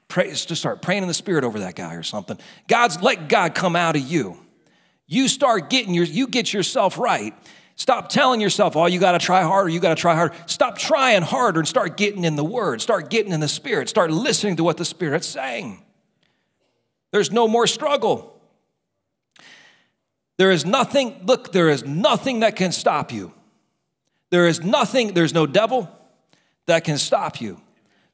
[0.10, 0.28] pray.
[0.28, 2.38] Just start praying in the spirit over that guy or something.
[2.67, 4.38] God's let God come out of you.
[5.08, 7.34] You start getting your, you get yourself right.
[7.80, 9.70] Stop telling yourself, "Oh, you got to try harder.
[9.70, 12.82] You got to try harder." Stop trying harder and start getting in the Word.
[12.82, 13.88] Start getting in the Spirit.
[13.88, 15.82] Start listening to what the Spirit's saying.
[17.12, 18.36] There's no more struggle.
[20.38, 23.34] There is nothing, look, there is nothing that can stop you.
[24.30, 25.89] There is nothing, there's no devil
[26.65, 27.62] that can stop you.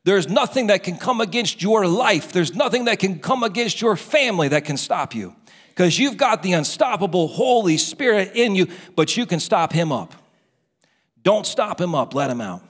[0.04, 2.32] There's nothing that can come against your life.
[2.32, 5.36] There's nothing that can come against your family that can stop you.
[5.76, 10.16] Because you've got the unstoppable Holy Spirit in you, but you can stop him up.
[11.22, 12.64] Don't stop him up, let him out.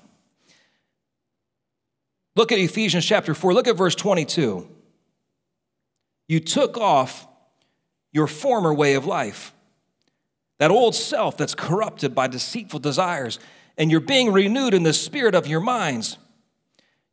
[2.36, 4.68] Look at Ephesians chapter 4, look at verse 22.
[6.28, 7.28] You took off
[8.12, 9.54] your former way of life.
[10.58, 13.40] That old self that's corrupted by deceitful desires,
[13.78, 16.18] and you're being renewed in the spirit of your minds.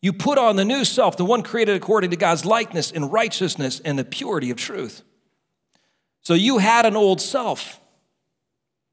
[0.00, 3.81] You put on the new self, the one created according to God's likeness in righteousness
[3.85, 5.02] and the purity of truth.
[6.22, 7.80] So you had an old self.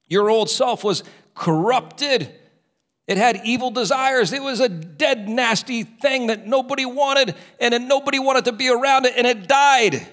[0.08, 1.04] Your old self was
[1.36, 2.34] corrupted.
[3.08, 4.34] It had evil desires.
[4.34, 9.06] It was a dead, nasty thing that nobody wanted, and nobody wanted to be around
[9.06, 10.08] it, and it died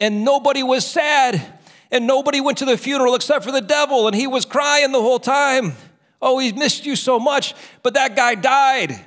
[0.00, 1.54] and nobody was sad.
[1.90, 5.00] And nobody went to the funeral except for the devil, and he was crying the
[5.00, 5.74] whole time.
[6.20, 8.98] Oh, he missed you so much, but that guy died.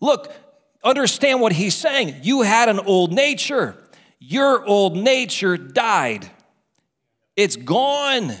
[0.00, 0.30] Look,
[0.84, 2.16] understand what he's saying.
[2.22, 3.74] You had an old nature,
[4.18, 6.30] your old nature died,
[7.36, 8.32] it's gone.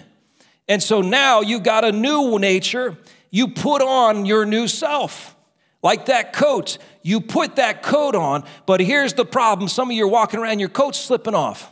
[0.68, 2.96] And so now you got a new nature.
[3.30, 5.36] You put on your new self.
[5.82, 9.68] Like that coat, you put that coat on, but here's the problem.
[9.68, 11.70] Some of you are walking around, your coat's slipping off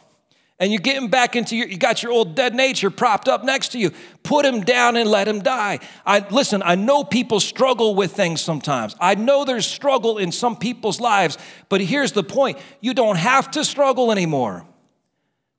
[0.59, 3.69] and you're getting back into your you got your old dead nature propped up next
[3.73, 3.91] to you
[4.23, 8.41] put him down and let him die i listen i know people struggle with things
[8.41, 11.37] sometimes i know there's struggle in some people's lives
[11.69, 14.65] but here's the point you don't have to struggle anymore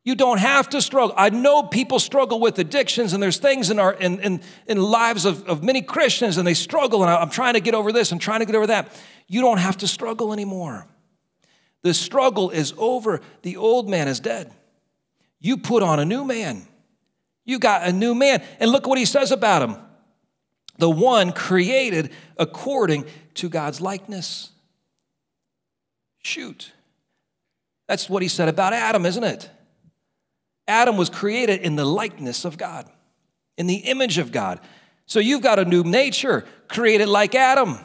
[0.06, 3.80] you don't have to struggle i know people struggle with addictions and there's things in
[3.80, 7.56] our in in, in lives of, of many christians and they struggle and i'm trying
[7.56, 8.90] to get over this and trying to get over that
[9.28, 10.88] you don't have to struggle anymore
[11.82, 14.54] the struggle is over the old man is dead
[15.46, 16.66] you put on a new man.
[17.44, 18.44] You got a new man.
[18.60, 19.78] And look what he says about him
[20.80, 24.50] the one created according to God's likeness.
[26.24, 26.74] Shoot.
[27.88, 29.50] That's what he said about Adam, isn't it?
[30.68, 32.90] Adam was created in the likeness of God,
[33.58, 34.60] in the image of God.
[35.06, 37.78] So you've got a new nature created like Adam.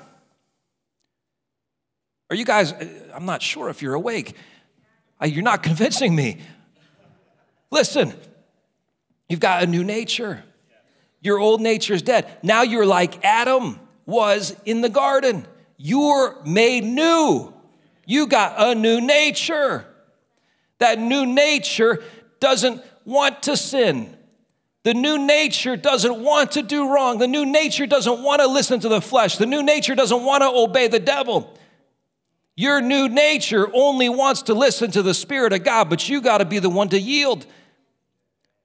[2.31, 2.73] Are you guys,
[3.13, 4.37] I'm not sure if you're awake.
[5.21, 6.39] Uh, you're not convincing me.
[7.71, 8.15] Listen,
[9.29, 10.43] you've got a new nature.
[11.21, 12.27] Your old nature is dead.
[12.43, 15.47] Now you're like Adam was in the garden.
[15.77, 17.53] You're made new.
[18.07, 19.87] You got a new nature.
[20.79, 22.03] That new nature
[22.41, 24.17] doesn't want to sin.
[24.83, 27.19] The new nature doesn't want to do wrong.
[27.19, 29.37] The new nature doesn't want to listen to the flesh.
[29.37, 31.57] The new nature doesn't want to obey the devil.
[32.57, 36.39] Your new nature only wants to listen to the Spirit of God, but you got
[36.39, 37.47] to be the one to yield.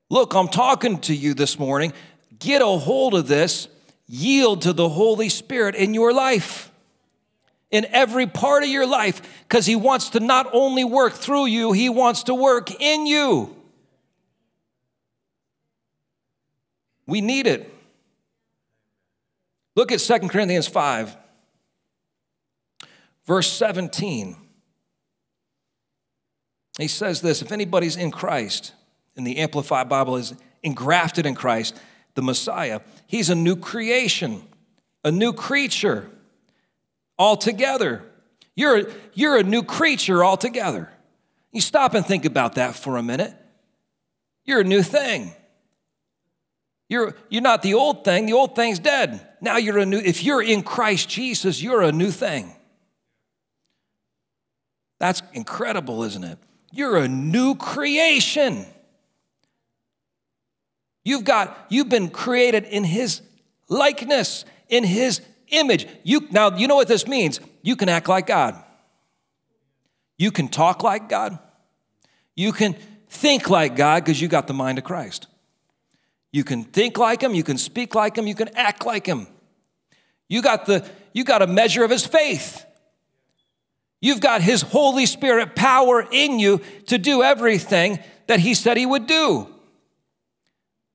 [0.10, 1.92] Look, I'm talking to you this morning.
[2.40, 3.68] Get a hold of this.
[4.08, 6.72] Yield to the Holy Spirit in your life,
[7.72, 11.72] in every part of your life, because He wants to not only work through you,
[11.72, 13.55] He wants to work in you.
[17.08, 17.72] We need it.
[19.76, 21.16] Look at 2 Corinthians 5,
[23.26, 24.38] verse 17.
[26.78, 28.74] He says this if anybody's in Christ,
[29.16, 31.80] and the Amplified Bible is engrafted in Christ,
[32.16, 32.82] the Messiah.
[33.08, 34.44] He's a new creation,
[35.04, 36.10] a new creature
[37.18, 38.04] altogether.
[38.56, 40.90] You're, you're a new creature altogether.
[41.52, 43.34] You stop and think about that for a minute.
[44.46, 45.34] You're a new thing.
[46.88, 49.28] You're, you're not the old thing, the old thing's dead.
[49.42, 52.54] Now you're a new, if you're in Christ Jesus, you're a new thing.
[55.00, 56.38] That's incredible, isn't it?
[56.72, 58.66] You're a new creation.
[61.04, 63.22] You've got, you've been created in his
[63.70, 65.88] likeness, in his image.
[66.04, 67.40] You now you know what this means.
[67.62, 68.62] You can act like God.
[70.18, 71.38] You can talk like God.
[72.36, 72.76] You can
[73.10, 75.28] think like God because you got the mind of Christ.
[76.36, 79.26] You can think like him, you can speak like him, you can act like him.
[80.28, 82.66] You got the you got a measure of his faith.
[84.02, 88.86] You've got his Holy Spirit power in you to do everything that he said he
[88.86, 89.48] would do.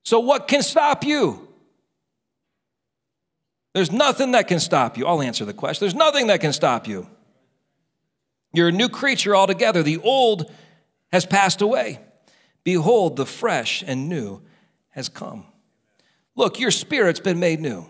[0.03, 1.47] So, what can stop you?
[3.73, 5.07] There's nothing that can stop you.
[5.07, 5.83] I'll answer the question.
[5.83, 7.07] There's nothing that can stop you.
[8.53, 9.81] You're a new creature altogether.
[9.81, 10.51] The old
[11.11, 11.99] has passed away.
[12.63, 14.43] Behold, the fresh and new
[14.91, 15.45] has come.
[16.35, 17.85] Look, your spirit's been made new.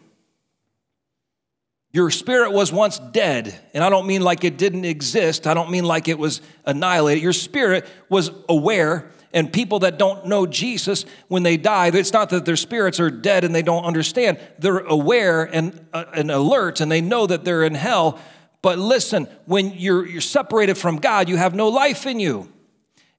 [1.93, 5.45] Your spirit was once dead, and I don't mean like it didn't exist.
[5.45, 7.21] I don't mean like it was annihilated.
[7.21, 12.29] Your spirit was aware and people that don't know Jesus, when they die, it's not
[12.31, 14.39] that their spirits are dead and they don't understand.
[14.59, 18.19] They're aware and, uh, and alert and they know that they're in hell.
[18.61, 22.51] But listen, when you're, you're separated from God, you have no life in you.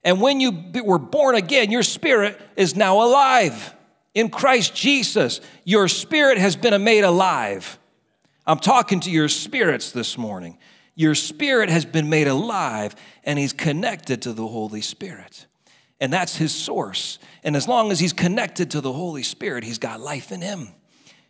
[0.03, 3.73] And when you were born again, your spirit is now alive.
[4.13, 7.79] In Christ Jesus, your spirit has been made alive.
[8.45, 10.57] I'm talking to your spirits this morning.
[10.95, 15.47] Your spirit has been made alive and he's connected to the Holy Spirit
[16.03, 17.17] and that's his source.
[17.45, 20.67] And as long as he's connected to the Holy Spirit, he's got life in him.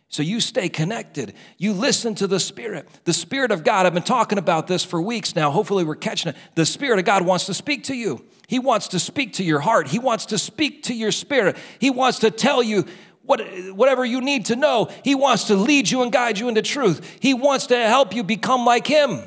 [0.08, 1.34] So you stay connected.
[1.58, 2.88] You listen to the Spirit.
[3.04, 5.52] The Spirit of God, I've been talking about this for weeks now.
[5.52, 6.36] Hopefully, we're catching it.
[6.56, 8.24] The Spirit of God wants to speak to you.
[8.46, 9.88] He wants to speak to your heart.
[9.88, 11.56] He wants to speak to your spirit.
[11.78, 12.86] He wants to tell you
[13.22, 13.40] what,
[13.74, 14.90] whatever you need to know.
[15.02, 17.18] He wants to lead you and guide you into truth.
[17.20, 19.22] He wants to help you become like Him.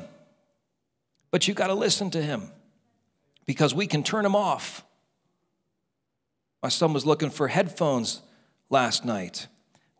[1.30, 2.50] But you got to listen to Him
[3.44, 4.84] because we can turn Him off.
[6.62, 8.22] My son was looking for headphones
[8.70, 9.46] last night.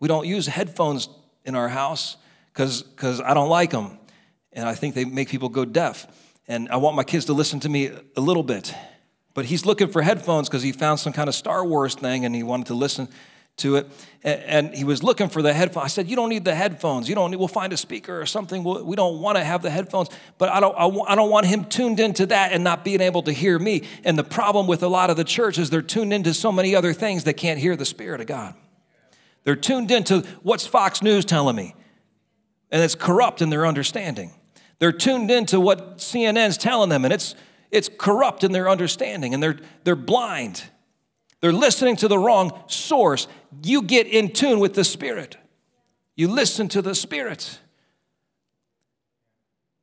[0.01, 1.09] We don't use headphones
[1.45, 2.17] in our house
[2.53, 3.99] because I don't like them.
[4.53, 6.07] And I think they make people go deaf.
[6.49, 8.75] And I want my kids to listen to me a little bit.
[9.39, 12.35] But he's looking for headphones because he found some kind of Star Wars thing and
[12.35, 13.07] he wanted to listen
[13.59, 13.89] to it.
[14.25, 15.85] And he was looking for the headphones.
[15.85, 17.09] I said, You don't need the headphones.
[17.09, 18.65] You don't need, we'll find a speaker or something.
[18.65, 20.09] We don't want to have the headphones.
[20.39, 23.33] But I don't, I don't want him tuned into that and not being able to
[23.33, 23.85] hear me.
[24.03, 26.75] And the problem with a lot of the church is they're tuned into so many
[26.75, 28.57] other things they can't hear the Spirit of God.
[29.45, 31.77] They're tuned into what's Fox News telling me,
[32.73, 34.33] and it's corrupt in their understanding.
[34.81, 37.37] They're tuned into what CNN's telling them, and it's,
[37.71, 40.65] it's corrupt in their understanding, and they're, they're blind.
[41.41, 43.29] They're listening to the wrong source.
[43.63, 45.37] You get in tune with the Spirit.
[46.17, 47.59] You listen to the Spirit.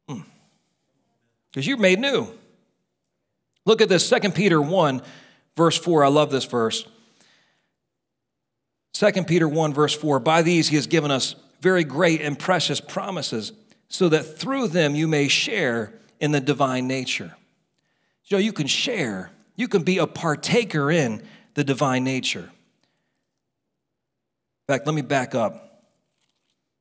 [0.08, 0.24] Because
[1.56, 1.62] hmm.
[1.62, 2.28] you're made new.
[3.66, 5.02] Look at this, 2 Peter 1,
[5.56, 6.04] verse 4.
[6.04, 6.88] I love this verse.
[8.94, 12.80] 2 Peter 1, verse 4 By these he has given us very great and precious
[12.80, 13.52] promises,
[13.88, 17.36] so that through them you may share in the divine nature.
[18.26, 22.52] So you can share, you can be a partaker in the divine nature.
[24.68, 25.84] In fact, let me back up.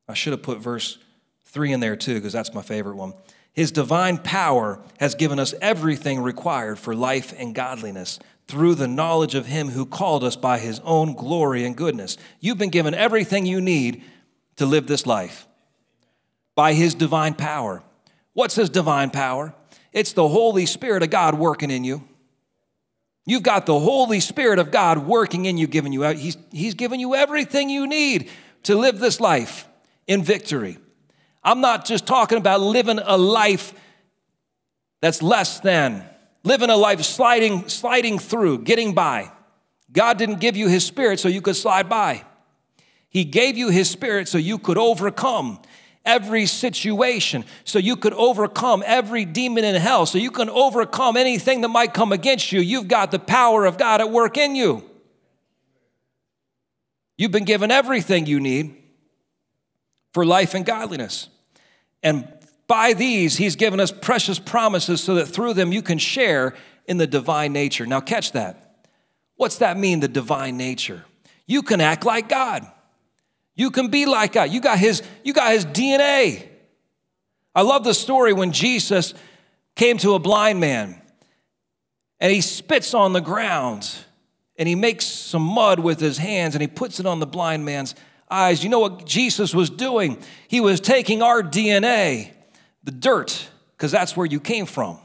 [0.09, 0.99] I should have put verse
[1.45, 3.15] 3 in there too, because that's my favorite one.
[3.53, 9.35] His divine power has given us everything required for life and godliness through the knowledge
[9.35, 12.17] of Him who called us by His own glory and goodness.
[12.41, 14.03] You've been given everything you need
[14.57, 15.47] to live this life
[16.55, 17.83] by His divine power.
[18.33, 19.55] What's His divine power?
[19.95, 22.07] It's the Holy Spirit of God working in you.
[23.25, 27.01] You've got the Holy Spirit of God working in you, giving you, he's, he's given
[27.01, 28.29] you everything you need
[28.65, 29.67] to live this life
[30.07, 30.77] in victory.
[31.43, 33.73] I'm not just talking about living a life
[35.01, 36.05] that's less than
[36.43, 39.31] living a life sliding, sliding through, getting by.
[39.91, 42.25] God didn't give you His Spirit so you could slide by.
[43.09, 45.61] He gave you His Spirit so you could overcome
[46.05, 51.63] every situation, so you could overcome every demon in hell, so you can overcome anything
[51.63, 52.61] that might come against you.
[52.61, 54.85] You've got the power of God at work in you.
[57.17, 58.77] You've been given everything you need
[60.13, 61.29] for life and godliness.
[62.03, 62.29] And
[62.67, 66.55] by these, he's given us precious promises so that through them you can share
[66.87, 67.87] in the divine nature.
[67.87, 68.87] Now, catch that.
[69.37, 71.05] What's that mean, the divine nature?
[71.47, 72.67] You can act like God.
[73.57, 74.51] You can be like God.
[74.51, 76.49] You got his, you got his DNA.
[77.55, 79.15] I love the story when Jesus
[79.77, 81.01] came to a blind man
[82.19, 83.89] and he spits on the ground
[84.57, 87.65] and he makes some mud with his hands and he puts it on the blind
[87.65, 87.95] man's
[88.29, 88.65] eyes.
[88.65, 90.19] You know what Jesus was doing?
[90.49, 92.31] He was taking our DNA
[92.83, 94.99] the dirt, because that's where you came from.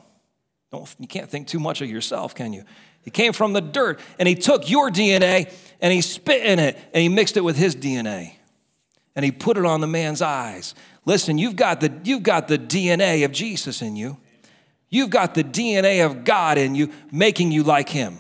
[0.72, 2.64] Don't, you can't think too much of yourself, can you?
[3.02, 6.78] He came from the dirt, and he took your DNA and he spit in it
[6.94, 8.34] and he mixed it with his DNA
[9.16, 10.76] and he put it on the man's eyes.
[11.06, 14.18] Listen, you've got the, you've got the DNA of Jesus in you.
[14.90, 18.20] You've got the DNA of God in you, making you like him.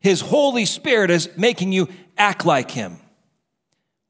[0.00, 2.98] His Holy Spirit is making you act like him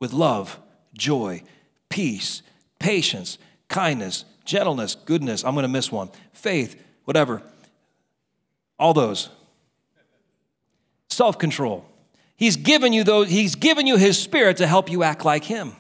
[0.01, 0.59] with love,
[0.97, 1.43] joy,
[1.89, 2.43] peace,
[2.79, 7.43] patience, kindness, gentleness, goodness, I'm going to miss one, faith, whatever.
[8.79, 9.29] All those.
[11.09, 11.87] Self control.
[12.37, 15.77] He's given you those, he's given you his spirit to help you act like him.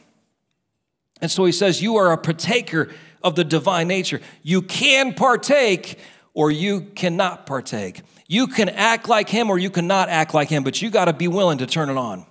[1.24, 2.90] And so he says, You are a partaker
[3.22, 4.20] of the divine nature.
[4.42, 5.98] You can partake
[6.34, 8.02] or you cannot partake.
[8.28, 11.14] You can act like him or you cannot act like him, but you got to
[11.14, 12.26] be willing to turn it on.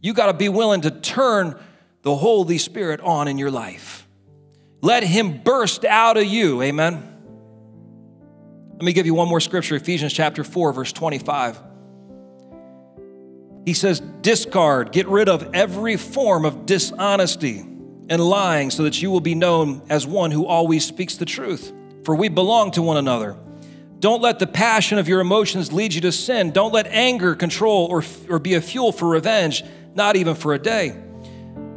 [0.00, 1.56] You got to be willing to turn
[2.02, 4.08] the Holy Spirit on in your life.
[4.82, 6.62] Let him burst out of you.
[6.62, 6.94] Amen.
[8.72, 11.60] Let me give you one more scripture Ephesians chapter 4, verse 25.
[13.64, 17.64] He says, Discard, get rid of every form of dishonesty
[18.08, 21.72] and lying, so that you will be known as one who always speaks the truth.
[22.04, 23.36] For we belong to one another.
[23.98, 26.52] Don't let the passion of your emotions lead you to sin.
[26.52, 30.58] Don't let anger control or, or be a fuel for revenge, not even for a
[30.58, 30.94] day.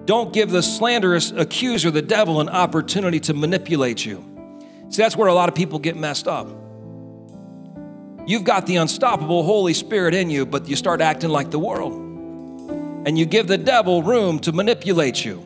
[0.05, 4.25] Don't give the slanderous accuser, the devil, an opportunity to manipulate you.
[4.89, 6.47] See, that's where a lot of people get messed up.
[8.27, 11.93] You've got the unstoppable Holy Spirit in you, but you start acting like the world.
[13.07, 15.43] And you give the devil room to manipulate you.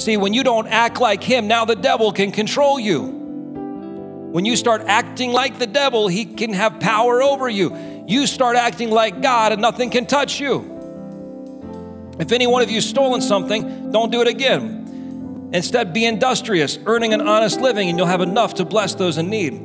[0.00, 3.02] See, when you don't act like him, now the devil can control you.
[3.02, 8.04] When you start acting like the devil, he can have power over you.
[8.08, 12.14] You start acting like God, and nothing can touch you.
[12.18, 15.50] If any one of you stolen something, don't do it again.
[15.52, 19.28] Instead, be industrious, earning an honest living, and you'll have enough to bless those in
[19.28, 19.60] need.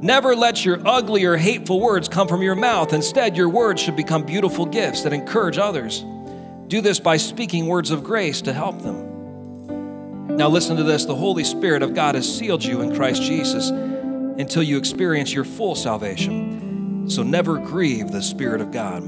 [0.00, 2.92] Never let your ugly or hateful words come from your mouth.
[2.92, 6.04] Instead, your words should become beautiful gifts that encourage others.
[6.68, 9.17] Do this by speaking words of grace to help them.
[10.28, 13.70] Now, listen to this the Holy Spirit of God has sealed you in Christ Jesus
[13.70, 17.08] until you experience your full salvation.
[17.08, 19.02] So never grieve the Spirit of God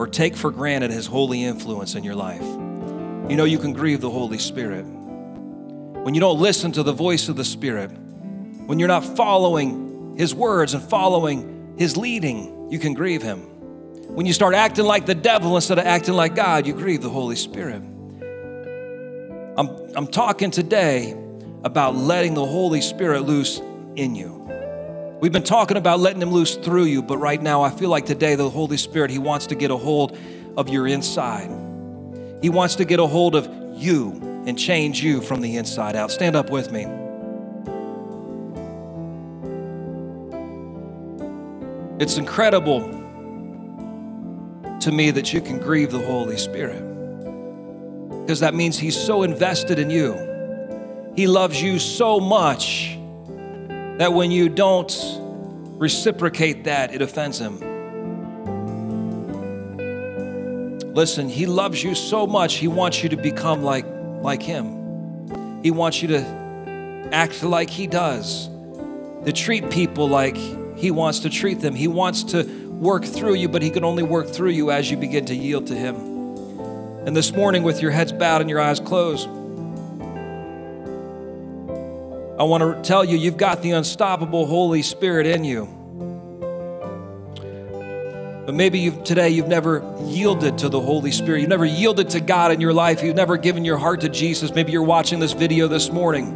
[0.00, 2.42] or take for granted His holy influence in your life.
[2.42, 4.82] You know, you can grieve the Holy Spirit.
[4.82, 7.88] When you don't listen to the voice of the Spirit,
[8.66, 13.40] when you're not following His words and following His leading, you can grieve Him.
[14.08, 17.10] When you start acting like the devil instead of acting like God, you grieve the
[17.10, 17.82] Holy Spirit.
[19.56, 21.14] I'm, I'm talking today
[21.62, 23.60] about letting the Holy Spirit loose
[23.96, 24.38] in you.
[25.20, 28.06] We've been talking about letting Him loose through you, but right now I feel like
[28.06, 30.16] today the Holy Spirit, He wants to get a hold
[30.56, 31.50] of your inside.
[32.40, 34.12] He wants to get a hold of you
[34.46, 36.10] and change you from the inside out.
[36.10, 36.86] Stand up with me.
[42.02, 42.80] It's incredible
[44.80, 46.91] to me that you can grieve the Holy Spirit
[48.22, 50.32] because that means He's so invested in you.
[51.14, 52.96] He loves you so much
[53.98, 54.92] that when you don't
[55.78, 57.58] reciprocate that, it offends him.
[60.94, 63.84] Listen, he loves you so much, he wants you to become like,
[64.22, 65.62] like him.
[65.62, 68.48] He wants you to act like he does,
[69.24, 70.36] to treat people like
[70.76, 71.74] he wants to treat them.
[71.74, 74.96] He wants to work through you, but he can only work through you as you
[74.96, 76.11] begin to yield to him.
[77.04, 79.26] And this morning, with your heads bowed and your eyes closed,
[82.38, 85.66] I want to tell you, you've got the unstoppable Holy Spirit in you.
[88.46, 91.40] But maybe you've, today you've never yielded to the Holy Spirit.
[91.40, 93.02] You've never yielded to God in your life.
[93.02, 94.54] You've never given your heart to Jesus.
[94.54, 96.26] Maybe you're watching this video this morning.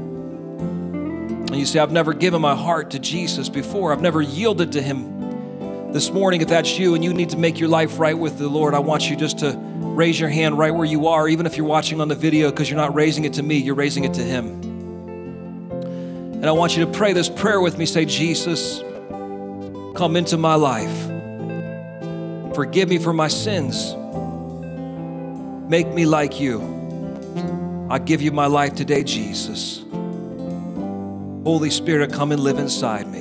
[1.48, 3.92] And you say, I've never given my heart to Jesus before.
[3.92, 5.92] I've never yielded to Him.
[5.92, 8.48] This morning, if that's you and you need to make your life right with the
[8.48, 9.52] Lord, I want you just to
[9.96, 12.68] raise your hand right where you are, even if you're watching on the video, because
[12.68, 14.46] you're not raising it to me, you're raising it to Him.
[16.34, 17.86] And I want you to pray this prayer with me.
[17.86, 18.80] Say, Jesus,
[19.96, 21.06] come into my life.
[22.54, 23.94] Forgive me for my sins.
[25.68, 26.74] Make me like you.
[27.90, 29.82] I give you my life today, Jesus.
[31.42, 33.20] Holy Spirit, come and live inside me.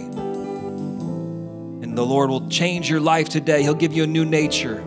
[1.83, 3.63] And the Lord will change your life today.
[3.63, 4.83] He'll give you a new nature.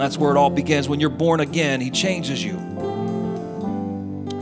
[0.00, 0.88] That's where it all begins.
[0.88, 2.58] When you're born again, He changes you.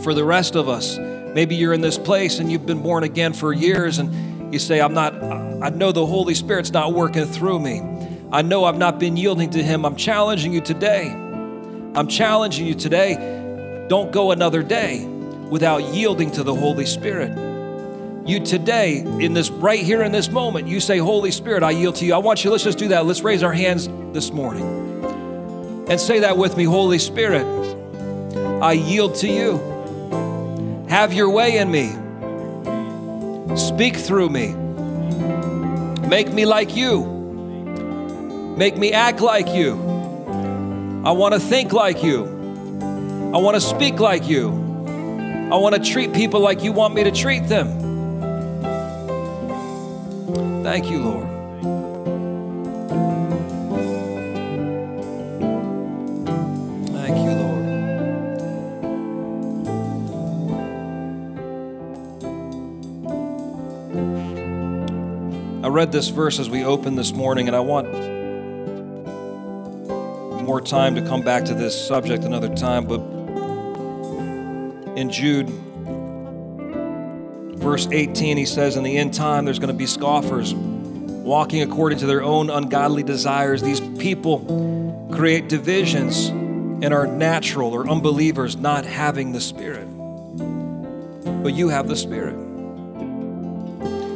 [0.03, 0.99] For the rest of us,
[1.35, 4.81] Maybe you're in this place and you've been born again for years and you say,
[4.81, 7.81] I'm not, I know the Holy Spirit's not working through me.
[8.33, 9.85] I know I've not been yielding to Him.
[9.85, 11.11] I'm challenging you today.
[11.95, 13.87] I'm challenging you today.
[13.89, 15.07] Don't go another day
[15.51, 17.31] without yielding to the Holy Spirit.
[18.27, 21.97] You today, in this right here in this moment, you say, Holy Spirit, I yield
[21.97, 22.15] to you.
[22.15, 23.07] I want you, let's just do that.
[23.07, 24.88] Let's raise our hands this morning
[25.91, 27.47] and say that with me Holy Spirit,
[28.63, 30.87] I yield to you.
[30.89, 31.89] Have your way in me.
[33.57, 34.55] Speak through me.
[36.09, 37.05] Make me like you.
[38.57, 39.75] Make me act like you.
[41.05, 42.25] I want to think like you.
[43.35, 44.49] I want to speak like you.
[45.53, 47.79] I want to treat people like you want me to treat them.
[50.63, 51.38] Thank you, Lord.
[65.79, 67.87] Read this verse as we opened this morning, and I want
[70.43, 72.85] more time to come back to this subject another time.
[72.85, 72.99] But
[74.99, 75.49] in Jude,
[77.61, 82.01] verse 18, he says, In the end time, there's going to be scoffers walking according
[82.01, 83.63] to their own ungodly desires.
[83.63, 89.87] These people create divisions and are natural or unbelievers, not having the Spirit.
[91.45, 92.35] But you have the Spirit.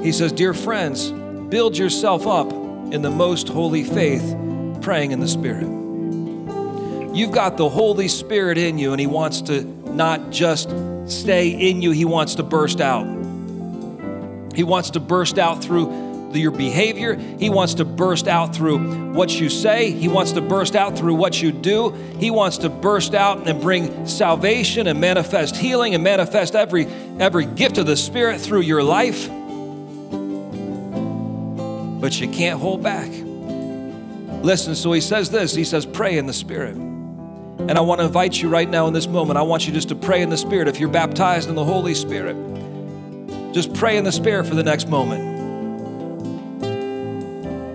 [0.02, 1.12] He says, Dear friends,
[1.52, 4.34] build yourself up in the most holy faith,
[4.80, 5.68] praying in the Spirit.
[7.14, 10.70] You've got the Holy Spirit in you, and He wants to not just
[11.04, 13.04] stay in you, He wants to burst out.
[14.54, 17.16] He wants to burst out through your behavior.
[17.16, 19.90] He wants to burst out through what you say.
[19.90, 21.90] He wants to burst out through what you do.
[22.18, 26.86] He wants to burst out and bring salvation and manifest healing and manifest every
[27.18, 29.28] every gift of the Spirit through your life
[32.02, 33.08] but you can't hold back.
[34.42, 36.74] Listen, so he says this he says, pray in the Spirit.
[36.74, 39.38] And I want to invite you right now in this moment.
[39.38, 40.66] I want you just to pray in the Spirit.
[40.66, 42.36] If you're baptized in the Holy Spirit,
[43.52, 45.44] Just pray in the Spirit for the next moment.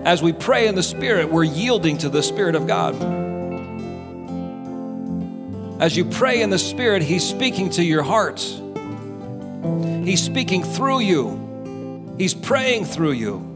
[0.04, 2.96] As we pray in the Spirit, we're yielding to the Spirit of God.
[5.80, 8.40] As you pray in the Spirit, He's speaking to your heart.
[10.04, 13.47] He's speaking through you, He's praying through you.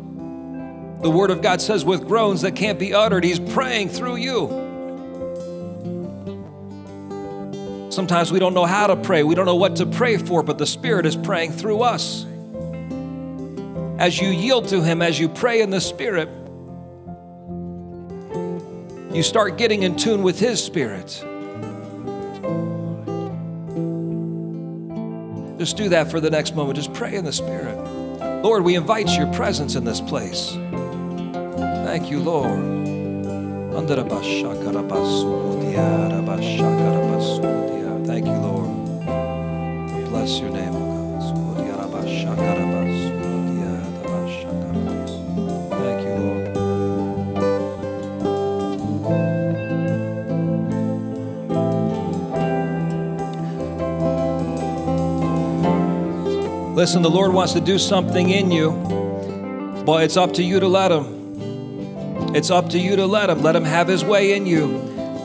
[1.02, 4.62] The Word of God says, with groans that can't be uttered, He's praying through you.
[7.90, 10.58] Sometimes we don't know how to pray, we don't know what to pray for, but
[10.58, 12.24] the Spirit is praying through us.
[13.98, 16.28] As you yield to Him, as you pray in the Spirit,
[19.12, 21.08] you start getting in tune with His Spirit.
[25.58, 26.76] Just do that for the next moment.
[26.76, 27.76] Just pray in the Spirit.
[28.42, 30.56] Lord, we invite your presence in this place.
[31.92, 32.58] Thank you, Lord.
[38.06, 38.70] Thank you, Lord.
[40.08, 41.22] Bless your name, O God.
[45.70, 46.56] Thank you, Lord.
[56.74, 58.70] Listen, the Lord wants to do something in you,
[59.84, 61.21] but it's up to you to let Him.
[62.34, 63.42] It's up to you to let Him.
[63.42, 64.66] Let Him have His way in you.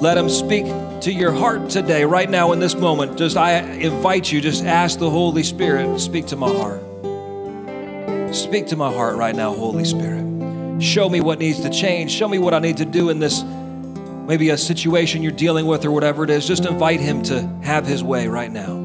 [0.02, 0.66] Let Him speak
[1.02, 3.18] to your heart today, right now, in this moment.
[3.18, 6.82] Just I invite you, just ask the Holy Spirit, speak to my heart.
[8.36, 10.84] Speak to my heart right now, Holy Spirit.
[10.84, 12.12] Show me what needs to change.
[12.12, 15.86] Show me what I need to do in this, maybe a situation you're dealing with
[15.86, 16.46] or whatever it is.
[16.46, 18.77] Just invite Him to have His way right now.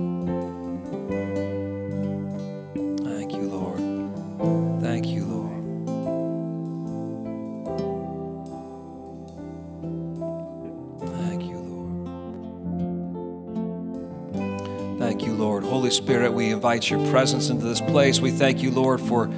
[15.93, 18.20] Spirit, we invite your presence into this place.
[18.20, 19.30] We thank you, Lord, for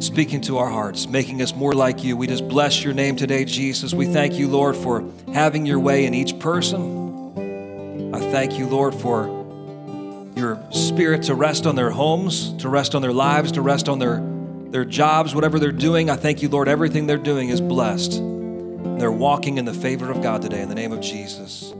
[0.00, 2.16] speaking to our hearts, making us more like you.
[2.16, 3.94] We just bless your name today, Jesus.
[3.94, 8.14] We thank you, Lord, for having your way in each person.
[8.14, 9.26] I thank you, Lord, for
[10.36, 13.98] your spirit to rest on their homes, to rest on their lives, to rest on
[13.98, 14.20] their,
[14.70, 16.08] their jobs, whatever they're doing.
[16.10, 18.12] I thank you, Lord, everything they're doing is blessed.
[18.12, 21.74] They're walking in the favor of God today in the name of Jesus.